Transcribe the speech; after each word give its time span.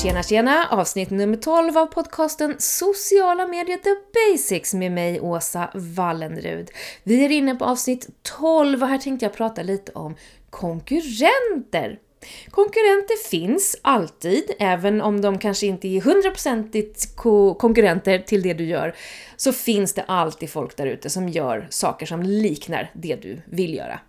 Tjena 0.00 0.22
tjena! 0.22 0.68
Avsnitt 0.70 1.10
nummer 1.10 1.36
12 1.36 1.78
av 1.78 1.86
podcasten 1.86 2.54
Sociala 2.58 3.46
medier 3.46 3.76
the 3.76 3.90
basics 4.14 4.74
med 4.74 4.92
mig 4.92 5.20
Åsa 5.20 5.70
Wallenrud. 5.74 6.70
Vi 7.02 7.24
är 7.24 7.30
inne 7.30 7.54
på 7.54 7.64
avsnitt 7.64 8.08
12 8.22 8.82
och 8.82 8.88
här 8.88 8.98
tänkte 8.98 9.24
jag 9.24 9.32
prata 9.32 9.62
lite 9.62 9.92
om 9.92 10.16
konkurrenter. 10.50 11.98
Konkurrenter 12.50 13.28
finns 13.28 13.76
alltid, 13.82 14.50
även 14.58 15.00
om 15.00 15.20
de 15.20 15.38
kanske 15.38 15.66
inte 15.66 15.88
är 15.88 16.00
hundraprocentigt 16.00 17.16
konkurrenter 17.58 18.18
till 18.18 18.42
det 18.42 18.54
du 18.54 18.64
gör, 18.64 18.94
så 19.36 19.52
finns 19.52 19.94
det 19.94 20.02
alltid 20.02 20.50
folk 20.50 20.76
där 20.76 20.86
ute 20.86 21.10
som 21.10 21.28
gör 21.28 21.66
saker 21.70 22.06
som 22.06 22.22
liknar 22.22 22.90
det 22.94 23.16
du 23.16 23.42
vill 23.44 23.74
göra. 23.74 24.00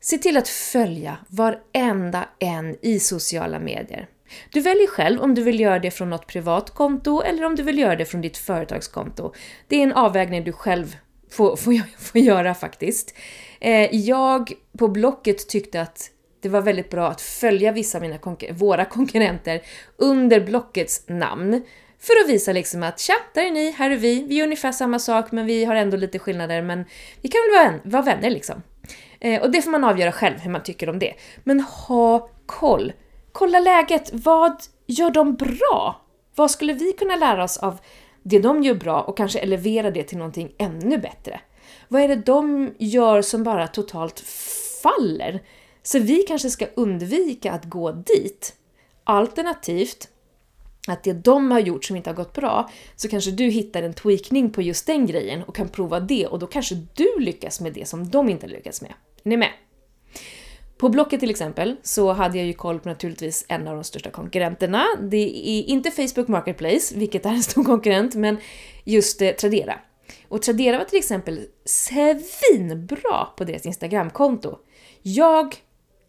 Se 0.00 0.18
till 0.18 0.36
att 0.36 0.48
följa 0.48 1.16
varenda 1.28 2.28
en 2.38 2.76
i 2.82 3.00
sociala 3.00 3.58
medier. 3.58 4.08
Du 4.50 4.60
väljer 4.60 4.86
själv 4.86 5.20
om 5.20 5.34
du 5.34 5.42
vill 5.42 5.60
göra 5.60 5.78
det 5.78 5.90
från 5.90 6.10
något 6.10 6.26
privat 6.26 6.70
konto 6.70 7.22
eller 7.22 7.44
om 7.44 7.54
du 7.54 7.62
vill 7.62 7.78
göra 7.78 7.96
det 7.96 8.04
från 8.04 8.20
ditt 8.20 8.36
företagskonto. 8.36 9.32
Det 9.68 9.76
är 9.76 9.82
en 9.82 9.92
avvägning 9.92 10.44
du 10.44 10.52
själv 10.52 10.96
får, 11.30 11.56
får, 11.56 11.98
får 11.98 12.20
göra 12.20 12.54
faktiskt. 12.54 13.14
Eh, 13.60 13.96
jag 13.96 14.52
på 14.78 14.88
Blocket 14.88 15.48
tyckte 15.48 15.80
att 15.80 16.10
det 16.40 16.48
var 16.48 16.60
väldigt 16.60 16.90
bra 16.90 17.08
att 17.08 17.20
följa 17.20 17.72
vissa 17.72 17.98
av 17.98 18.02
mina 18.02 18.18
konkur 18.18 18.52
våra 18.52 18.84
konkurrenter 18.84 19.62
under 19.96 20.40
Blockets 20.40 21.04
namn. 21.08 21.62
För 21.98 22.12
att 22.24 22.30
visa 22.30 22.52
liksom 22.52 22.82
att 22.82 23.00
tja, 23.00 23.14
där 23.34 23.46
är 23.46 23.50
ni, 23.50 23.70
här 23.70 23.90
är 23.90 23.96
vi, 23.96 24.22
vi 24.22 24.34
gör 24.34 24.44
ungefär 24.44 24.72
samma 24.72 24.98
sak 24.98 25.32
men 25.32 25.46
vi 25.46 25.64
har 25.64 25.74
ändå 25.74 25.96
lite 25.96 26.18
skillnader 26.18 26.62
men 26.62 26.84
vi 27.20 27.28
kan 27.28 27.40
väl 27.40 27.64
vara, 27.64 27.80
vara 27.84 28.02
vänner 28.02 28.30
liksom. 28.30 28.62
Eh, 29.20 29.42
och 29.42 29.50
det 29.50 29.62
får 29.62 29.70
man 29.70 29.84
avgöra 29.84 30.12
själv 30.12 30.38
hur 30.38 30.50
man 30.50 30.62
tycker 30.62 30.88
om 30.88 30.98
det. 30.98 31.14
Men 31.44 31.60
ha 31.60 32.30
koll! 32.46 32.92
Kolla 33.38 33.58
läget, 33.58 34.10
vad 34.12 34.62
gör 34.86 35.10
de 35.10 35.34
bra? 35.34 36.00
Vad 36.34 36.50
skulle 36.50 36.72
vi 36.72 36.92
kunna 36.92 37.16
lära 37.16 37.44
oss 37.44 37.56
av 37.56 37.78
det 38.22 38.38
de 38.38 38.62
gör 38.62 38.74
bra 38.74 39.00
och 39.00 39.16
kanske 39.16 39.38
elevera 39.38 39.90
det 39.90 40.02
till 40.02 40.18
någonting 40.18 40.52
ännu 40.58 40.98
bättre? 40.98 41.40
Vad 41.88 42.02
är 42.02 42.08
det 42.08 42.16
de 42.16 42.70
gör 42.78 43.22
som 43.22 43.44
bara 43.44 43.66
totalt 43.66 44.20
faller? 44.82 45.42
Så 45.82 45.98
vi 45.98 46.22
kanske 46.22 46.50
ska 46.50 46.66
undvika 46.74 47.52
att 47.52 47.64
gå 47.64 47.92
dit. 47.92 48.54
Alternativt, 49.04 50.08
att 50.88 51.04
det 51.04 51.12
de 51.12 51.50
har 51.50 51.60
gjort 51.60 51.84
som 51.84 51.96
inte 51.96 52.10
har 52.10 52.16
gått 52.16 52.32
bra, 52.32 52.70
så 52.96 53.08
kanske 53.08 53.30
du 53.30 53.44
hittar 53.44 53.82
en 53.82 53.94
tweakning 53.94 54.50
på 54.50 54.62
just 54.62 54.86
den 54.86 55.06
grejen 55.06 55.42
och 55.42 55.56
kan 55.56 55.68
prova 55.68 56.00
det 56.00 56.26
och 56.26 56.38
då 56.38 56.46
kanske 56.46 56.74
du 56.94 57.18
lyckas 57.18 57.60
med 57.60 57.72
det 57.72 57.88
som 57.88 58.10
de 58.10 58.28
inte 58.28 58.46
lyckats 58.46 58.82
med. 58.82 58.92
Är 59.24 59.28
ni 59.28 59.36
med? 59.36 59.50
På 60.78 60.88
Blocket 60.88 61.20
till 61.20 61.30
exempel 61.30 61.76
så 61.82 62.12
hade 62.12 62.38
jag 62.38 62.46
ju 62.46 62.52
koll 62.52 62.80
på 62.80 62.88
naturligtvis 62.88 63.46
en 63.48 63.68
av 63.68 63.74
de 63.74 63.84
största 63.84 64.10
konkurrenterna. 64.10 64.84
Det 65.00 65.48
är 65.48 65.62
inte 65.62 65.90
Facebook 65.90 66.28
Marketplace, 66.28 66.98
vilket 66.98 67.26
är 67.26 67.30
en 67.30 67.42
stor 67.42 67.64
konkurrent, 67.64 68.14
men 68.14 68.38
just 68.84 69.22
eh, 69.22 69.30
Tradera. 69.30 69.78
Och 70.28 70.42
Tradera 70.42 70.78
var 70.78 70.84
till 70.84 70.98
exempel 70.98 71.40
svinbra 71.64 73.26
på 73.36 73.44
deras 73.44 73.66
Instagramkonto. 73.66 74.58
Jag 75.02 75.54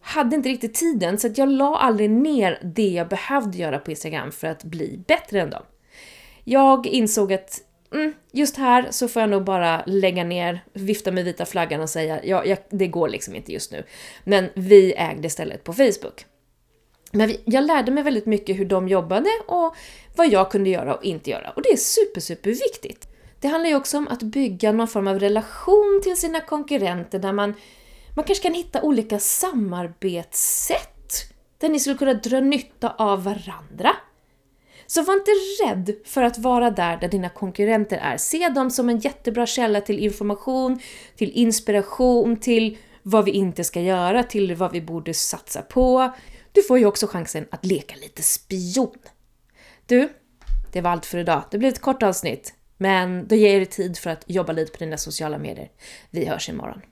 hade 0.00 0.36
inte 0.36 0.48
riktigt 0.48 0.74
tiden 0.74 1.18
så 1.18 1.26
att 1.26 1.38
jag 1.38 1.48
la 1.48 1.78
aldrig 1.78 2.10
ner 2.10 2.60
det 2.74 2.88
jag 2.88 3.08
behövde 3.08 3.58
göra 3.58 3.78
på 3.78 3.90
Instagram 3.90 4.32
för 4.32 4.46
att 4.46 4.64
bli 4.64 5.04
bättre 5.08 5.40
än 5.40 5.50
dem. 5.50 5.62
Jag 6.44 6.86
insåg 6.86 7.32
att 7.32 7.60
mm, 7.92 8.14
just 8.32 8.56
här 8.56 8.86
så 8.90 9.08
får 9.08 9.22
jag 9.22 9.30
nog 9.30 9.44
bara 9.44 9.82
lägga 9.86 10.24
ner, 10.24 10.64
vifta 10.72 11.10
med 11.10 11.24
vita 11.24 11.46
flaggan 11.46 11.80
och 11.80 11.90
säga 11.90 12.24
ja, 12.24 12.44
jag, 12.44 12.58
det 12.70 12.86
går 12.86 13.08
liksom 13.08 13.34
inte 13.34 13.52
just 13.52 13.72
nu. 13.72 13.84
Men 14.24 14.48
vi 14.54 14.94
ägde 14.96 15.26
istället 15.26 15.64
på 15.64 15.72
Facebook. 15.72 16.26
Men 17.12 17.28
vi, 17.28 17.40
jag 17.44 17.64
lärde 17.64 17.92
mig 17.92 18.04
väldigt 18.04 18.26
mycket 18.26 18.58
hur 18.58 18.64
de 18.64 18.88
jobbade 18.88 19.30
och 19.46 19.76
vad 20.16 20.28
jag 20.28 20.50
kunde 20.50 20.70
göra 20.70 20.94
och 20.94 21.04
inte 21.04 21.30
göra. 21.30 21.50
Och 21.50 21.62
det 21.62 21.68
är 21.68 21.76
super, 21.76 22.20
super 22.20 22.50
viktigt. 22.50 23.08
Det 23.40 23.48
handlar 23.48 23.70
ju 23.70 23.76
också 23.76 23.98
om 23.98 24.08
att 24.08 24.22
bygga 24.22 24.72
någon 24.72 24.88
form 24.88 25.08
av 25.08 25.20
relation 25.20 26.00
till 26.02 26.16
sina 26.16 26.40
konkurrenter 26.40 27.18
där 27.18 27.32
man, 27.32 27.54
man 28.16 28.24
kanske 28.24 28.42
kan 28.42 28.54
hitta 28.54 28.82
olika 28.82 29.18
samarbetssätt 29.18 31.32
där 31.58 31.68
ni 31.68 31.80
skulle 31.80 31.96
kunna 31.96 32.14
dra 32.14 32.40
nytta 32.40 32.94
av 32.98 33.24
varandra. 33.24 33.96
Så 34.86 35.02
var 35.02 35.14
inte 35.14 35.30
rädd 35.64 35.94
för 36.04 36.22
att 36.22 36.38
vara 36.38 36.70
där 36.70 36.96
där 36.96 37.08
dina 37.08 37.28
konkurrenter 37.28 37.98
är. 37.98 38.16
Se 38.16 38.48
dem 38.48 38.70
som 38.70 38.88
en 38.88 38.98
jättebra 38.98 39.46
källa 39.46 39.80
till 39.80 39.98
information, 39.98 40.80
till 41.16 41.30
inspiration, 41.30 42.36
till 42.36 42.78
vad 43.02 43.24
vi 43.24 43.30
inte 43.30 43.64
ska 43.64 43.80
göra, 43.80 44.22
till 44.22 44.54
vad 44.54 44.72
vi 44.72 44.80
borde 44.80 45.14
satsa 45.14 45.62
på. 45.62 46.12
Du 46.52 46.62
får 46.62 46.78
ju 46.78 46.86
också 46.86 47.06
chansen 47.06 47.46
att 47.50 47.66
leka 47.66 47.94
lite 47.96 48.22
spion. 48.22 48.98
Du, 49.86 50.08
det 50.72 50.80
var 50.80 50.90
allt 50.90 51.06
för 51.06 51.18
idag. 51.18 51.42
Det 51.50 51.58
blev 51.58 51.72
ett 51.72 51.80
kort 51.80 52.02
avsnitt, 52.02 52.54
men 52.76 53.28
då 53.28 53.34
ger 53.34 53.56
dig 53.56 53.66
tid 53.66 53.98
för 53.98 54.10
att 54.10 54.24
jobba 54.26 54.52
lite 54.52 54.72
på 54.72 54.84
dina 54.84 54.96
sociala 54.96 55.38
medier. 55.38 55.70
Vi 56.10 56.24
hörs 56.24 56.48
imorgon. 56.48 56.82